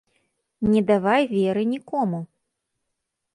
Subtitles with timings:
[0.71, 2.19] Не давай веры нікому.